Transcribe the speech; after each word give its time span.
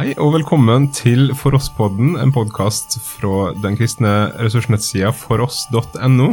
Hei 0.00 0.14
og 0.16 0.30
velkommen 0.32 0.86
til 0.96 1.34
For 1.36 1.52
oss-podden, 1.52 2.14
en 2.16 2.30
podkast 2.32 2.94
fra 3.04 3.50
den 3.60 3.74
kristne 3.76 4.30
ressursnettsida 4.40 5.10
foross.no. 5.12 6.28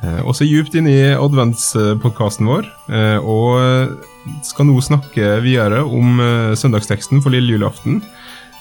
Eh, 0.00 0.22
også 0.24 0.46
djupt 0.48 0.78
inn 0.80 0.88
i 0.88 1.12
adventspodkasten 1.12 2.48
vår, 2.48 2.70
eh, 2.88 3.18
og 3.20 4.40
skal 4.48 4.70
nå 4.70 4.78
snakke 4.80 5.34
videre 5.44 5.82
om 5.84 6.24
eh, 6.24 6.54
søndagsteksten 6.56 7.20
for 7.20 7.36
lille 7.36 7.58
julaften. 7.58 8.00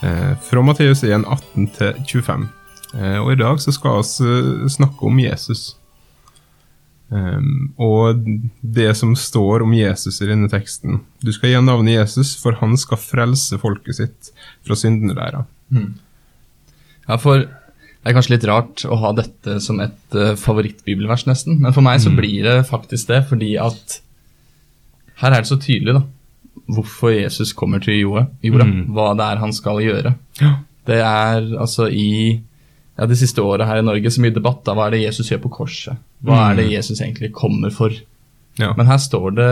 Fra 0.04 0.66
Matteus 0.68 1.06
1, 1.08 1.24
18 1.24 1.72
til 1.80 2.04
25. 2.04 2.44
Eh, 3.00 3.18
og 3.24 3.32
i 3.32 3.40
dag 3.40 3.64
så 3.64 3.72
skal 3.72 4.04
vi 4.04 4.76
snakke 4.76 5.08
om 5.08 5.24
Jesus. 5.24 5.78
Um, 7.10 7.76
og 7.78 8.24
det 8.62 8.90
som 8.98 9.12
står 9.20 9.62
om 9.62 9.76
Jesus 9.78 10.18
i 10.24 10.26
denne 10.26 10.50
teksten 10.50 11.04
Du 11.22 11.30
skal 11.30 11.52
gi 11.52 11.60
navnet 11.62 11.94
Jesus, 12.00 12.32
for 12.42 12.58
han 12.58 12.74
skal 12.82 12.98
frelse 12.98 13.60
folket 13.62 14.00
sitt 14.00 14.32
fra 14.66 14.78
syndene 14.80 15.14
deres. 15.14 15.46
Ja, 17.06 17.20
for 17.22 17.46
det 17.46 18.10
er 18.10 18.16
kanskje 18.18 18.36
litt 18.36 18.48
rart 18.50 18.84
å 18.90 18.98
ha 19.02 19.12
dette 19.18 19.60
som 19.62 19.80
et 19.82 20.18
uh, 20.18 20.34
favorittbibelvers, 20.38 21.28
nesten. 21.30 21.60
Men 21.62 21.74
for 21.74 21.86
meg 21.86 22.02
så 22.02 22.12
blir 22.14 22.46
det 22.46 22.58
faktisk 22.70 23.10
det, 23.14 23.24
fordi 23.30 23.56
at 23.62 24.00
her 25.22 25.34
er 25.34 25.42
det 25.42 25.50
så 25.50 25.58
tydelig, 25.62 25.96
da. 25.98 26.04
Hvorfor 26.76 27.14
Jesus 27.14 27.54
kommer 27.54 27.82
til 27.84 28.00
jorda 28.02 28.28
Mm. 28.42 28.94
Hva 28.94 29.12
det 29.18 29.26
er 29.26 29.42
han 29.42 29.54
skal 29.54 29.82
gjøre. 29.84 30.16
Ja. 30.42 30.52
Det 30.86 31.00
er 31.02 31.50
altså 31.62 31.88
i 31.90 32.42
ja, 32.98 33.06
det 33.06 33.18
siste 33.20 33.42
året 33.44 33.68
her 33.68 33.78
i 33.82 33.86
Norge 33.86 34.12
så 34.12 34.22
mye 34.24 34.34
debatt 34.36 34.62
da, 34.66 34.74
hva 34.78 34.88
er 34.88 34.96
det 34.96 35.02
Jesus 35.04 35.32
gjør 35.32 35.42
på 35.46 35.52
korset? 35.58 35.98
Hva 36.24 36.52
er 36.52 36.56
det 36.62 36.66
Mm. 36.70 36.72
Jesus 36.78 37.02
egentlig 37.02 37.32
kommer 37.36 37.70
for? 37.76 37.92
Ja. 38.58 38.74
Men 38.78 38.86
her 38.88 38.98
står 39.04 39.36
det 39.36 39.50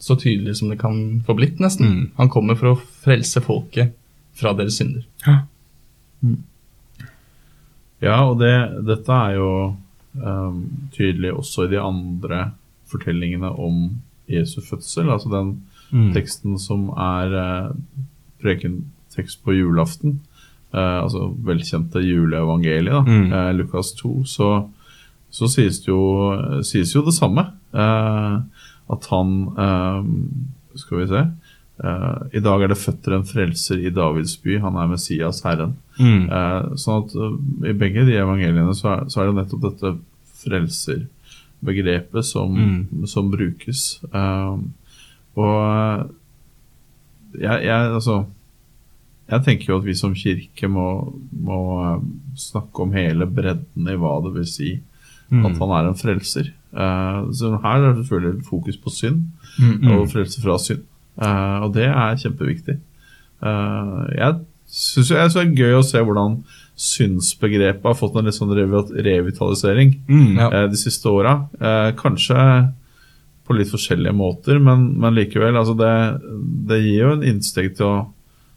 så 0.00 0.14
tydelig 0.16 0.56
som 0.56 0.68
det 0.70 0.78
kan 0.80 1.22
få 1.26 1.34
blitt, 1.36 1.58
nesten. 1.60 1.86
Mm. 1.86 2.10
Han 2.16 2.28
kommer 2.32 2.54
for 2.56 2.72
å 2.72 2.80
frelse 3.04 3.40
folket 3.44 3.92
fra 4.38 4.52
deres 4.54 4.78
synder. 4.78 5.02
Ja. 5.26 5.40
Ja, 8.00 8.18
og 8.30 8.38
det, 8.38 8.52
dette 8.86 9.10
er 9.10 9.34
jo 9.38 9.48
um, 10.22 10.60
tydelig 10.94 11.32
også 11.34 11.66
i 11.66 11.72
de 11.72 11.80
andre 11.82 12.44
fortellingene 12.88 13.50
om 13.58 13.88
Jesu 14.30 14.60
fødsel. 14.64 15.10
Altså 15.14 15.32
den 15.34 15.56
Mm. 15.90 16.10
teksten 16.12 16.58
som 16.60 16.90
er 17.00 17.30
uh, 17.32 17.68
prekentekst 18.42 19.38
på 19.42 19.54
julaften. 19.56 20.18
Eh, 20.74 20.98
altså 21.02 21.34
velkjente 21.44 22.02
juleevangeliet, 22.04 23.06
Mm. 23.06 23.32
eh, 23.32 23.52
Lukas 23.56 23.92
2. 23.94 24.24
Så, 24.26 24.68
så 25.30 25.48
sies, 25.48 25.80
det 25.84 25.88
jo, 25.92 26.62
sies 26.64 26.94
jo 26.94 27.02
det 27.04 27.14
samme. 27.14 27.46
eh, 27.74 28.38
at 28.90 29.06
han 29.10 29.32
ehm, 29.58 30.12
Skal 30.74 30.98
vi 31.02 31.06
se. 31.10 31.22
eh, 31.84 32.18
I 32.34 32.40
dag 32.40 32.62
er 32.62 32.68
det 32.68 32.78
føtter 32.78 33.14
en 33.16 33.24
frelser 33.28 33.78
i 33.86 33.90
Davids 33.90 34.36
by. 34.42 34.58
Han 34.60 34.76
er 34.76 34.86
Messias, 34.88 35.42
Herren. 35.44 35.76
Mm. 35.98 36.28
Eh, 36.30 36.62
sånn 36.76 37.04
at 37.04 37.14
eh, 37.16 37.70
I 37.70 37.72
begge 37.76 38.04
de 38.06 38.16
evangeliene 38.16 38.74
så 38.74 38.88
er, 38.96 39.04
så 39.08 39.20
er 39.20 39.26
det 39.32 39.34
nettopp 39.42 39.60
dette 39.68 39.92
frelserbegrepet 40.44 42.24
som, 42.24 42.54
Mm. 42.56 43.06
som 43.06 43.30
brukes. 43.30 44.00
Eh, 44.12 44.56
og 45.36 46.10
jeg, 47.38 47.64
jeg, 47.64 47.92
altså 47.94 48.24
Jeg 49.28 49.44
tenker 49.44 49.66
jo 49.72 49.78
at 49.78 49.84
vi 49.84 49.94
som 49.94 50.14
kirke 50.16 50.68
må, 50.72 50.86
må 51.32 51.58
eh, 51.84 51.98
snakke 52.40 52.80
om 52.86 52.92
hele 52.96 53.26
bredden 53.26 53.88
i 53.92 53.96
hva 54.00 54.18
det 54.24 54.34
vil 54.38 54.46
si 54.48 54.78
Mm. 55.30 55.42
at 55.44 55.58
han 55.60 55.72
er 55.76 55.86
en 55.90 55.94
frelser. 55.98 56.46
Uh, 56.72 57.26
så 57.36 57.50
her 57.60 57.82
er 57.84 57.90
det 57.92 58.06
selvfølgelig 58.06 58.46
fokus 58.46 58.78
på 58.80 58.88
synd 58.88 59.26
Mm. 59.60 59.90
og 59.92 60.06
frelse 60.08 60.40
fra 60.40 60.54
synd. 60.58 60.86
Uh, 61.20 61.66
og 61.66 61.74
det 61.74 61.84
er 61.84 62.16
kjempeviktig. 62.16 62.78
Uh, 63.42 64.08
jeg 64.16 64.38
syns 64.72 65.08
det 65.12 65.42
er 65.42 65.52
gøy 65.52 65.74
å 65.76 65.84
se 65.84 66.00
hvordan 66.00 66.38
synsbegrepet 66.80 67.84
har 67.84 67.98
fått 67.98 68.16
en 68.16 68.24
litt 68.28 68.38
sånn 68.38 68.54
revitalisering 68.56 69.92
Mm. 70.08 70.36
Ja. 70.38 70.66
de 70.66 70.76
siste 70.80 71.04
åra. 71.12 71.36
Kanskje 72.00 72.72
på 73.46 73.52
litt 73.56 73.68
forskjellige 73.68 74.14
måter, 74.16 74.58
men, 74.60 74.94
men 74.98 75.14
likevel. 75.14 75.56
Altså 75.56 75.76
det, 75.76 75.92
det 76.68 76.80
gir 76.84 77.02
jo 77.04 77.12
en 77.16 77.22
innsteg 77.34 77.74
til 77.76 77.84
å 77.86 78.06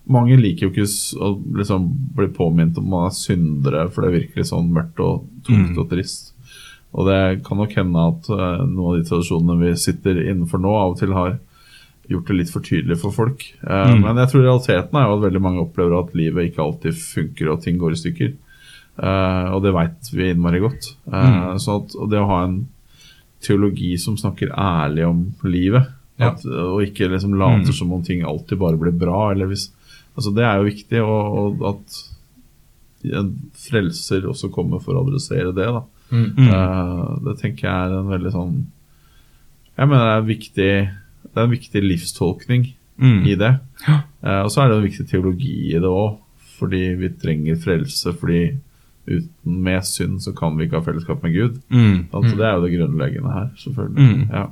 Mange 0.10 0.36
liker 0.40 0.68
jo 0.68 0.72
ikke 0.72 0.88
å 1.22 1.30
liksom 1.58 1.86
bli 2.16 2.28
påminnet 2.34 2.78
om 2.78 2.88
man 2.90 3.06
er 3.08 3.14
syndere, 3.16 3.90
for 3.92 4.02
det 4.02 4.14
virker 4.16 4.38
litt 4.42 4.50
sånn 4.50 4.72
mørkt 4.74 5.00
og 5.00 5.28
tungt 5.46 5.76
Mm. 5.76 5.78
og 5.78 5.90
trist. 5.90 6.34
Og 6.94 7.06
det 7.08 7.44
kan 7.46 7.58
nok 7.58 7.72
hende 7.78 8.08
at 8.10 8.30
uh, 8.30 8.66
noen 8.66 8.96
av 8.96 8.98
de 9.04 9.08
tradisjonene 9.10 9.60
vi 9.62 9.76
sitter 9.76 10.18
innenfor 10.28 10.60
nå, 10.60 10.74
av 10.76 10.92
og 10.92 10.98
til 11.00 11.14
har 11.14 11.38
gjort 12.10 12.28
det 12.28 12.36
litt 12.36 12.50
for 12.52 12.60
tydelig 12.62 12.98
for 13.00 13.12
folk. 13.12 13.46
Uh, 13.64 13.94
Mm. 13.94 14.02
Men 14.02 14.18
jeg 14.18 14.28
tror 14.34 14.42
realiteten 14.44 14.96
er 15.00 15.06
jo 15.08 15.16
at 15.16 15.24
veldig 15.32 15.42
mange 15.42 15.62
opplever 15.64 16.00
at 16.02 16.16
livet 16.16 16.50
ikke 16.52 16.64
alltid 16.66 16.94
funker 16.98 17.52
og 17.54 17.62
ting 17.64 17.78
går 17.78 17.92
i 17.92 18.02
stykker. 18.02 18.34
Uh, 19.02 19.54
og 19.56 19.62
det 19.64 19.72
veit 19.74 20.10
vi 20.12 20.32
innmari 20.34 20.60
godt. 20.60 20.96
Uh, 21.08 21.54
Mm. 21.54 21.60
så 21.60 21.78
at, 21.84 21.96
og 21.96 22.10
det 22.10 22.20
å 22.20 22.28
ha 22.28 22.44
en 22.44 22.68
teologi 23.42 23.98
som 23.98 24.18
snakker 24.18 24.52
ærlig 24.52 25.06
om 25.08 25.34
livet, 25.44 25.88
Ja. 26.20 26.32
at, 26.34 26.44
og 26.46 26.82
ikke 26.84 27.08
liksom 27.10 27.34
later 27.38 27.72
Mm. 27.72 27.74
som 27.74 27.94
om 27.94 28.04
ting 28.04 28.24
alltid 28.24 28.58
bare 28.60 28.78
blir 28.78 28.92
bra, 28.98 29.32
eller 29.32 29.46
hvis 29.48 29.70
Altså 30.16 30.34
det 30.36 30.44
er 30.44 30.58
jo 30.60 30.68
viktig, 30.68 31.02
og, 31.04 31.62
og 31.62 31.66
at 31.72 32.02
en 33.22 33.32
frelser 33.58 34.28
også 34.30 34.52
kommer 34.54 34.82
for 34.84 34.94
å 34.98 35.06
adressere 35.08 35.54
det, 35.56 35.66
da. 35.74 35.82
Mm. 36.12 36.26
Mm. 36.38 36.50
Uh, 36.52 37.20
det 37.30 37.38
tenker 37.40 37.68
jeg 37.70 37.88
er 37.88 37.94
en 38.02 38.10
veldig 38.12 38.32
sånn 38.34 38.56
Jeg 39.78 39.88
mener 39.88 40.04
det 40.10 40.16
er, 40.18 40.26
viktig, 40.28 40.72
det 41.24 41.40
er 41.40 41.46
en 41.48 41.54
viktig 41.56 41.84
livstolkning 41.88 42.70
Mm. 43.02 43.24
i 43.26 43.34
det. 43.34 43.56
Ja. 43.88 43.96
Eh, 44.22 44.42
og 44.46 44.52
så 44.54 44.62
er 44.62 44.68
det 44.70 44.76
en 44.78 44.84
viktig 44.84 45.08
teologi 45.10 45.72
i 45.72 45.80
det 45.82 45.90
òg, 45.90 46.20
fordi 46.60 46.82
vi 47.00 47.08
trenger 47.18 47.56
frelse. 47.58 48.12
Fordi 48.14 48.42
uten 49.10 49.56
med 49.66 49.82
synd 49.88 50.20
så 50.22 50.36
kan 50.38 50.54
vi 50.60 50.68
ikke 50.68 50.78
ha 50.78 50.86
fellesskap 50.86 51.24
med 51.26 51.34
Gud. 51.34 51.56
Mm. 51.74 52.04
Altså, 52.14 52.36
Det 52.38 52.46
er 52.46 52.54
jo 52.54 52.62
det 52.68 52.74
grunnleggende 52.76 53.32
her, 53.34 53.48
selvfølgelig. 53.58 54.06
Mm. 54.12 54.28
Ja. 54.30 54.44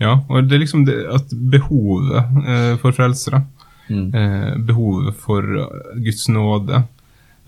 Ja, 0.00 0.14
og 0.30 0.48
det 0.48 0.56
er 0.56 0.62
liksom 0.62 0.86
det 0.88 0.96
at 1.12 1.28
behovet 1.52 2.24
uh, 2.24 2.78
for 2.80 2.96
frelsere, 2.96 3.42
Mm. 3.90 4.14
eh, 4.14 4.56
behovet 4.70 5.16
for 5.18 5.42
eh, 5.42 5.94
Guds 6.04 6.28
nåde 6.30 6.84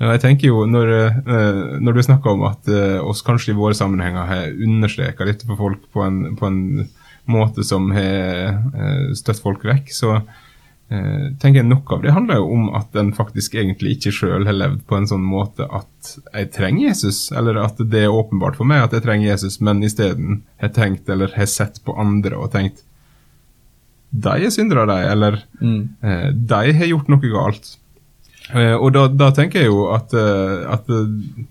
Jeg 0.03 0.20
tenker 0.25 0.48
jo, 0.48 0.64
Når, 0.66 0.88
eh, 1.22 1.78
når 1.78 1.94
du 1.94 2.03
snakker 2.03 2.32
om 2.34 2.42
at 2.48 2.66
eh, 2.66 2.98
oss 2.98 3.22
kanskje 3.22 3.53
i 3.53 3.58
våre 3.58 3.76
sammenhenger 3.78 4.26
har 4.26 4.48
understreka 4.66 5.25
litt 5.28 5.44
for 5.47 5.60
folk 5.60 5.84
på 5.94 6.03
en, 6.03 6.36
på 6.36 6.48
en 6.48 6.62
måte 7.30 7.62
som 7.62 7.92
har 7.94 8.56
eh, 8.58 9.12
støtt 9.14 9.38
folk 9.44 9.62
vekk, 9.69 9.92
så 9.94 10.16
eh, 10.91 11.30
tenker 11.38 11.60
jeg 11.60 11.69
noe 11.70 11.94
av 11.94 12.03
det 12.03 12.14
handler 12.16 12.41
jo 12.41 12.48
om 12.56 12.64
at 12.74 12.98
en 12.98 13.12
faktisk 13.14 13.54
egentlig 13.54 13.94
ikke 13.97 14.14
sjøl 14.16 14.48
har 14.48 14.59
levd 14.59 14.82
på 14.91 14.98
en 14.98 15.06
sånn 15.06 15.22
måte 15.22 15.69
at 15.70 16.16
jeg 16.32 16.50
trenger 16.56 16.88
Jesus, 16.88 17.28
eller 17.30 17.62
at 17.62 17.78
det 17.78 18.03
er 18.09 18.16
åpenbart 18.16 18.59
for 18.59 18.66
meg 18.66 18.82
at 18.82 18.97
jeg 18.98 19.06
trenger 19.06 19.30
Jesus, 19.30 19.60
men 19.62 19.84
isteden 19.86 20.42
har 20.59 20.74
tenkt 20.74 21.06
eller 21.06 21.30
har 21.38 21.47
sett 21.47 21.78
på 21.86 21.94
andre 21.94 22.34
og 22.42 22.50
tenkt 22.56 22.82
de 24.12 24.33
er 24.45 24.50
syndere, 24.53 24.84
de, 24.91 24.99
eller 25.12 25.39
Mm. 25.62 25.89
eh, 26.03 26.28
de 26.33 26.73
har 26.77 26.87
gjort 26.91 27.09
noe 27.09 27.31
galt. 27.33 27.77
Eh, 28.53 28.75
og 28.77 28.93
da, 28.93 29.06
da 29.09 29.31
tenker 29.33 29.62
jeg 29.62 29.71
jo 29.71 29.87
at, 29.95 30.12
eh, 30.12 30.67
at 30.75 30.91
eh, 30.91 31.47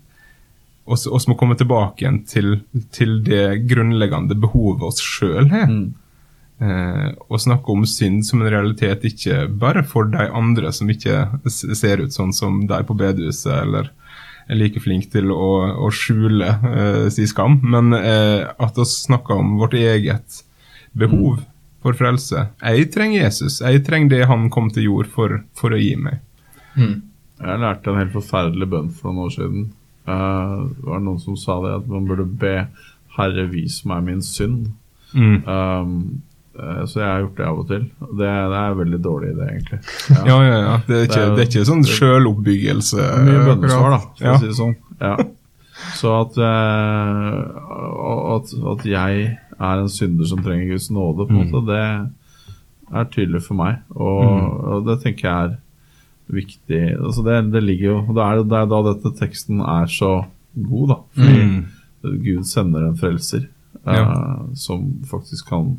oss, 0.86 1.06
oss 1.06 1.26
må 1.30 1.34
komme 1.38 1.56
tilbake 1.58 2.04
igjen 2.04 2.20
til, 2.28 2.60
til 2.94 3.18
det 3.26 3.66
grunnleggende 3.70 4.36
behovet 4.38 4.82
oss 4.92 5.00
sjøl 5.02 5.48
har. 5.50 5.66
Mm. 5.70 5.88
Eh, 6.62 7.08
og 7.26 7.40
snakke 7.42 7.74
om 7.74 7.82
synd 7.88 8.22
som 8.28 8.42
en 8.44 8.52
realitet 8.52 9.02
ikke 9.08 9.48
bare 9.58 9.82
for 9.82 10.06
de 10.12 10.28
andre 10.30 10.70
som 10.72 10.90
ikke 10.92 11.24
ser 11.50 12.04
ut 12.04 12.14
sånn 12.14 12.30
som 12.36 12.60
de 12.70 12.78
på 12.86 12.94
bedehuset, 12.94 13.50
eller 13.64 13.90
er 14.50 14.58
like 14.58 14.78
flink 14.82 15.08
til 15.10 15.30
å, 15.34 15.48
å 15.86 15.88
skjule 15.94 16.46
eh, 16.68 17.08
si 17.14 17.26
skam, 17.30 17.58
men 17.62 17.94
eh, 17.98 18.44
at 18.62 18.78
vi 18.78 18.86
snakker 18.90 19.38
om 19.38 19.56
vårt 19.58 19.74
eget 19.78 20.42
behov 20.98 21.40
for 21.82 21.96
frelse. 21.98 22.46
Jeg 22.62 22.90
trenger 22.94 23.24
Jesus. 23.24 23.60
Jeg 23.64 23.82
trenger 23.86 24.10
det 24.16 24.26
han 24.30 24.48
kom 24.54 24.70
til 24.72 24.86
jord 24.88 25.10
for, 25.12 25.40
for 25.58 25.74
å 25.74 25.80
gi 25.80 25.94
meg. 25.98 26.20
Mm. 26.78 26.98
Jeg 27.42 27.62
lærte 27.62 27.90
en 27.90 27.98
helt 27.98 28.14
forferdelig 28.14 28.68
bønn 28.70 28.90
for 28.94 29.10
noen 29.10 29.26
år 29.26 29.32
siden. 29.34 29.64
Uh, 30.06 30.68
det 30.74 30.86
var 30.88 31.02
noen 31.02 31.20
som 31.22 31.36
sa 31.38 31.58
det, 31.64 31.76
at 31.80 31.88
man 31.90 32.06
burde 32.08 32.26
be 32.26 32.66
'Herre, 33.16 33.46
vis 33.50 33.82
meg 33.84 34.04
min 34.06 34.22
synd'. 34.24 34.70
Mm. 35.12 35.42
Um, 35.46 36.22
eh, 36.56 36.84
så 36.88 37.00
jeg 37.02 37.08
har 37.08 37.20
gjort 37.20 37.36
det 37.36 37.44
av 37.46 37.58
og 37.60 37.66
til. 37.68 37.82
Det, 38.00 38.16
det 38.24 38.56
er 38.56 38.70
en 38.70 38.78
veldig 38.78 39.00
dårlig 39.04 39.34
idé, 39.34 39.48
egentlig. 39.50 39.80
Ja, 40.30 40.38
ja, 40.40 40.56
ja. 40.62 40.78
Det 40.86 40.96
er 40.96 41.02
ikke, 41.02 41.20
Det 41.20 41.26
er 41.26 41.34
det 41.36 41.42
er 41.44 41.50
ikke 41.50 41.68
sånn 41.68 41.84
sjøloppbyggelse. 41.84 43.08
Mye 43.26 43.44
bønnesvar, 43.50 43.90
da, 43.90 44.00
for 44.16 44.24
Ja. 44.24 44.32
å 44.32 44.40
si 44.40 44.48
det 44.48 44.56
sånn. 44.56 44.74
Ja. 45.02 45.16
Så 45.98 46.14
at, 46.22 46.38
eh, 46.38 47.38
at, 48.32 48.54
at 48.72 48.84
jeg 48.86 49.38
er 49.62 49.80
en 49.82 49.88
synder 49.92 50.28
som 50.28 50.42
trenger 50.44 50.72
Guds 50.72 50.90
nåde, 50.90 51.26
på 51.28 51.32
en 51.32 51.46
Mm. 51.46 51.52
måte, 51.52 51.66
det 51.66 52.98
er 53.00 53.04
tydelig 53.14 53.42
for 53.46 53.54
meg. 53.58 53.78
Og, 53.94 54.64
og 54.74 54.86
det 54.88 54.98
tenker 55.02 55.28
jeg 55.28 55.50
er 55.52 55.56
viktig. 56.32 56.80
Altså 56.98 57.22
det, 57.26 57.38
det 57.52 57.62
ligger 57.62 57.86
jo 57.92 58.14
Det 58.14 58.22
er, 58.24 58.42
det 58.44 58.58
er 58.58 58.66
da 58.70 58.80
dette 58.92 59.12
teksten 59.18 59.60
er 59.60 59.86
så 59.90 60.24
god, 60.68 60.88
da. 60.88 60.98
Fordi 61.16 61.44
Mm. 61.46 61.66
Gud 62.24 62.44
sender 62.50 62.88
en 62.88 62.96
frelser 62.98 63.44
eh, 63.86 63.94
Ja. 63.94 64.42
som 64.54 64.88
faktisk 65.06 65.46
kan 65.48 65.76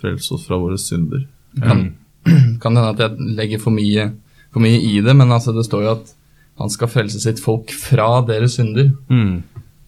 frelse 0.00 0.32
oss 0.34 0.46
fra 0.46 0.56
våre 0.58 0.78
synder. 0.78 1.26
Kan, 1.60 1.94
kan 2.62 2.76
hende 2.76 2.88
at 2.94 2.98
jeg 2.98 3.34
legger 3.36 3.58
for 3.60 3.70
mye 3.70 4.12
for 4.52 4.60
mye 4.60 4.80
i 4.80 5.00
det, 5.00 5.14
men 5.16 5.30
altså 5.32 5.52
det 5.56 5.64
står 5.64 5.82
jo 5.82 5.90
at 5.92 6.14
han 6.58 6.68
skal 6.70 6.88
frelse 6.88 7.20
sitt 7.20 7.40
folk 7.40 7.70
fra 7.72 8.20
deres 8.26 8.52
synder. 8.58 8.90
Mm. 9.08 9.42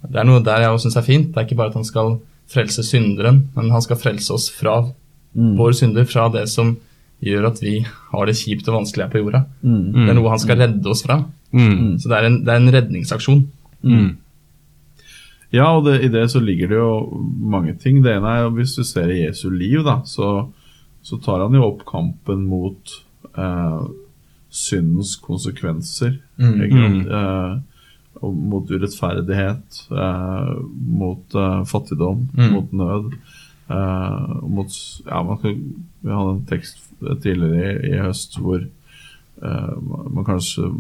Det 0.09 0.17
er 0.21 0.25
noe 0.25 0.41
der 0.45 0.61
jeg 0.61 0.71
òg 0.73 0.81
syns 0.81 0.97
er 0.97 1.03
fint. 1.05 1.27
Det 1.33 1.37
er 1.37 1.45
ikke 1.49 1.57
bare 1.57 1.69
at 1.73 1.75
han 1.81 1.85
skal 1.85 2.19
frelse 2.51 2.85
synderen, 2.87 3.45
men 3.55 3.71
han 3.73 3.83
skal 3.85 4.01
frelse 4.01 4.35
oss 4.35 4.51
fra 4.53 4.81
våre 5.35 5.75
synder, 5.75 6.05
fra 6.07 6.29
det 6.31 6.45
som 6.53 6.77
gjør 7.25 7.49
at 7.49 7.63
vi 7.63 7.79
har 7.85 8.29
det 8.29 8.37
kjipt 8.39 8.69
og 8.69 8.77
vanskelig 8.79 9.07
her 9.07 9.13
på 9.13 9.23
jorda. 9.23 9.45
Det 10.05 10.11
er 10.13 10.19
noe 10.19 10.33
han 10.35 10.43
skal 10.43 10.61
redde 10.61 10.91
oss 10.91 11.03
fra. 11.07 11.23
Mm. 11.55 11.97
Så 12.03 12.11
det 12.11 12.19
er 12.19 12.29
en, 12.29 12.37
det 12.45 12.53
er 12.53 12.61
en 12.61 12.75
redningsaksjon. 12.75 13.41
Mm. 13.83 14.11
Ja, 15.55 15.69
og 15.77 15.85
det, 15.87 16.01
i 16.03 16.11
det 16.11 16.27
så 16.33 16.43
ligger 16.43 16.71
det 16.71 16.79
jo 16.81 17.23
mange 17.55 17.77
ting. 17.81 18.03
Det 18.05 18.17
ene 18.17 18.31
er 18.33 18.45
jo 18.45 18.55
hvis 18.57 18.75
du 18.77 18.83
ser 18.87 19.11
i 19.13 19.23
Jesu 19.23 19.49
liv, 19.55 19.85
da, 19.87 20.01
så, 20.09 20.49
så 21.05 21.19
tar 21.23 21.45
han 21.45 21.55
jo 21.55 21.69
opp 21.69 21.85
kampen 21.89 22.43
mot 22.51 22.97
eh, 23.39 23.85
syndens 24.51 25.15
konsekvenser. 25.23 26.19
Mm. 26.43 26.57
ikke? 26.67 26.89
Eh, 27.21 27.53
mot 28.23 28.71
urettferdighet, 28.71 29.81
eh, 29.91 30.55
mot 30.87 31.35
eh, 31.35 31.65
fattigdom, 31.65 32.29
Mm. 32.37 32.53
mot 32.53 32.73
nød. 32.73 33.13
eh, 33.71 34.43
mot 34.49 34.69
Ja, 35.07 35.23
man 35.23 35.39
kan, 35.39 35.55
vi 36.03 36.11
hadde 36.11 36.31
en 36.31 36.47
tekst 36.47 36.77
tidligere 37.23 37.83
i, 37.83 37.93
i 37.95 37.99
høst 38.03 38.39
hvor 38.39 38.61
man 40.15 40.25
kanskje 40.25 40.71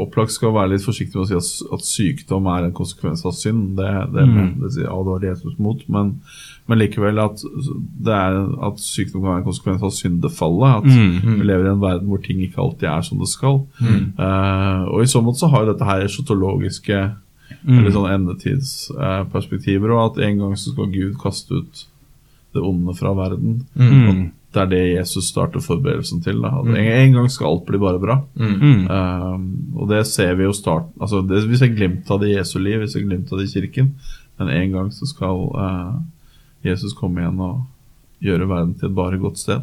opplagt 0.00 0.32
skal 0.32 0.52
være 0.54 0.70
litt 0.74 0.84
forsiktig 0.86 1.14
med 1.18 1.24
å 1.24 1.28
si 1.28 1.36
at, 1.36 1.72
at 1.76 1.84
sykdom 1.84 2.46
er 2.48 2.64
en 2.68 2.72
konsekvens 2.76 3.24
av 3.28 3.32
synd. 3.36 3.76
Det, 3.76 3.90
det, 4.14 4.24
Mm. 4.26 4.60
det 4.62 4.70
det 4.78 4.86
advarer 4.88 5.28
Jesus 5.34 5.58
mot. 5.58 5.82
Men, 5.88 6.14
men 6.66 6.78
likevel 6.80 7.18
at, 7.20 7.42
det 8.04 8.14
er, 8.16 8.38
at 8.68 8.78
sykdom 8.80 9.20
kan 9.22 9.30
være 9.30 9.42
en 9.44 9.48
konsekvens 9.50 9.82
av 9.82 9.92
syndefallet. 9.92 10.78
At 10.80 10.84
Mm. 10.88 11.38
vi 11.40 11.44
lever 11.50 11.66
i 11.68 11.72
en 11.74 11.80
verden 11.84 12.08
hvor 12.08 12.22
ting 12.24 12.40
ikke 12.40 12.62
alltid 12.64 12.88
er 12.88 13.02
som 13.02 13.18
det 13.18 13.28
skal. 13.28 13.60
Mm. 13.80 14.14
Eh, 14.18 14.82
og 14.88 15.02
i 15.02 15.10
så 15.10 15.20
måte 15.22 15.38
så 15.44 15.50
har 15.52 15.64
jo 15.66 15.72
dette 15.72 15.84
her 15.84 16.04
esotologiske 16.08 17.02
Mm. 17.64 17.78
eller 17.78 17.90
sånn 17.92 18.10
endetidsperspektiver, 18.88 19.90
og 19.92 20.04
at 20.18 20.24
en 20.26 20.38
gang 20.38 20.54
så 20.56 20.72
skal 20.72 20.90
Gud 20.92 21.14
kaste 21.20 21.60
ut 21.60 21.84
det 22.54 22.62
onde 22.62 22.94
fra 22.96 23.12
verden. 23.16 23.66
Mm. 23.76 24.30
Det 24.54 24.62
er 24.62 24.68
det 24.70 24.82
Jesus 24.94 25.26
starter 25.32 25.58
forberedelsen 25.64 26.20
til. 26.22 26.38
Da. 26.44 26.52
At 26.60 26.68
en, 26.70 26.76
en 26.78 27.12
gang 27.18 27.28
skal 27.32 27.48
alt 27.50 27.64
bli 27.66 27.78
bare 27.82 27.98
bra. 27.98 28.20
Mm. 28.38 28.52
Mm. 28.60 28.84
Eh, 28.86 29.78
og 29.82 29.88
det 29.90 30.04
ser 30.06 30.34
vi 30.38 30.46
jo 30.46 30.52
start 30.54 30.86
altså 31.00 31.24
det, 31.26 31.42
Vi 31.50 31.58
ser 31.58 31.72
glimt 31.74 32.10
av 32.14 32.20
det 32.22 32.30
i 32.30 32.36
Jesu 32.36 32.58
liv, 32.62 32.80
vi 32.84 32.90
ser 32.92 33.02
glimt 33.06 33.32
av 33.34 33.40
det 33.42 33.48
i 33.48 33.54
kirken. 33.56 33.94
Men 34.38 34.50
en 34.54 34.70
gang 34.74 34.90
så 34.94 35.06
skal 35.06 35.44
uh, 35.54 35.94
Jesus 36.66 36.94
komme 36.98 37.20
igjen 37.22 37.38
og 37.42 37.64
gjøre 38.24 38.48
verden 38.50 38.72
til 38.78 38.88
et 38.90 38.94
bare 38.96 39.18
godt 39.22 39.38
sted. 39.38 39.60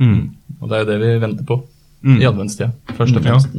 Mm. 0.00 0.30
Og 0.60 0.68
det 0.70 0.76
er 0.76 0.84
jo 0.84 0.90
det 0.92 1.00
vi 1.06 1.14
venter 1.26 1.44
på 1.48 1.62
Mm. 2.04 2.18
i 2.20 2.24
adventstida, 2.28 2.66
først 2.98 3.16
og 3.16 3.24
Ja. 3.24 3.30
fremst. 3.38 3.54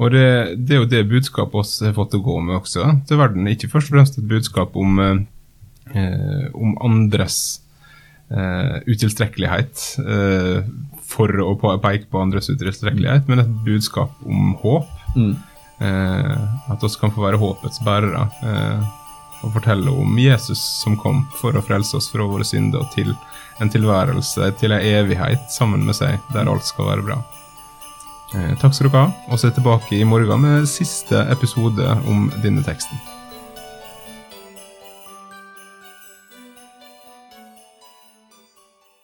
Og 0.00 0.10
det, 0.12 0.24
det 0.68 0.74
er 0.74 0.80
jo 0.82 0.84
det 0.84 0.98
budskapet 1.08 1.54
oss 1.62 1.78
har 1.80 1.94
fått 1.96 2.12
å 2.12 2.20
gå 2.20 2.34
med 2.44 2.58
også 2.58 2.84
til 3.08 3.16
verden. 3.16 3.46
Ikke 3.48 3.70
først 3.72 3.88
og 3.88 3.94
fremst 3.96 4.18
et 4.20 4.26
budskap 4.28 4.76
om, 4.76 4.98
eh, 5.00 6.50
om 6.52 6.74
andres 6.84 7.62
eh, 8.30 8.76
utilstrekkelighet 8.86 9.82
uh, 10.06 10.62
for 11.10 11.42
å 11.42 11.54
peke 11.58 12.06
på 12.10 12.22
andres 12.22 12.50
utilstrekkelighet, 12.52 13.28
men 13.28 13.42
et 13.42 13.52
budskap 13.66 14.14
om 14.26 14.54
håp. 14.62 14.88
Eh, 15.80 16.70
at 16.70 16.82
oss 16.86 16.98
kan 17.00 17.12
få 17.14 17.24
være 17.24 17.40
håpets 17.40 17.80
bærere. 17.82 18.26
Og 19.40 19.54
fortelle 19.54 19.90
om 19.90 20.18
Jesus 20.20 20.60
som 20.82 20.98
kom 21.00 21.22
for 21.40 21.56
å 21.56 21.62
frelse 21.64 21.96
oss 21.96 22.10
fra 22.12 22.26
våre 22.28 22.44
synder 22.44 22.84
til 22.92 23.14
en 23.64 23.72
tilværelse, 23.72 24.50
til 24.60 24.76
en 24.76 24.84
evighet 24.84 25.48
sammen 25.52 25.86
med 25.88 25.96
seg, 25.96 26.20
der 26.34 26.50
alt 26.52 26.68
skal 26.68 26.92
være 26.92 27.06
bra. 27.08 27.16
Takk 28.60 28.76
skal 28.76 28.90
dere 28.90 29.06
ha, 29.06 29.14
og 29.26 29.40
så 29.40 29.48
er 29.48 29.50
jeg 29.50 29.62
tilbake 29.62 29.96
i 29.96 30.06
morgen 30.06 30.44
med 30.44 30.68
siste 30.70 31.24
episode 31.32 31.88
om 32.12 32.28
denne 32.44 32.62
teksten. 32.68 33.00